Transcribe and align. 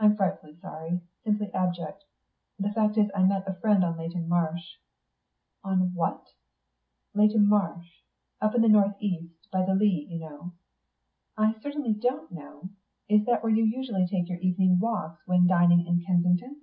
"I'm 0.00 0.16
frightfully 0.16 0.56
sorry; 0.56 1.00
simply 1.22 1.52
abject. 1.54 2.02
The 2.58 2.72
fact 2.72 2.98
is, 2.98 3.08
I 3.14 3.22
met 3.22 3.46
a 3.46 3.54
friend 3.54 3.84
on 3.84 3.96
Leyton 3.96 4.26
Marsh." 4.28 4.78
"On 5.62 5.94
what?" 5.94 6.32
"Leyton 7.14 7.46
Marsh. 7.48 8.02
Up 8.40 8.56
in 8.56 8.62
the 8.62 8.68
north 8.68 8.96
east, 8.98 9.46
by 9.52 9.64
the 9.64 9.76
Lea, 9.76 10.08
you 10.10 10.18
know." 10.18 10.54
"I 11.38 11.54
certainly 11.60 11.92
don't 11.92 12.32
know. 12.32 12.70
Is 13.08 13.24
that 13.26 13.44
where 13.44 13.52
you 13.52 13.62
usually 13.62 14.08
take 14.08 14.28
your 14.28 14.38
evening 14.40 14.80
walks 14.80 15.22
when 15.28 15.46
dining 15.46 15.86
in 15.86 16.02
Kensington?" 16.04 16.62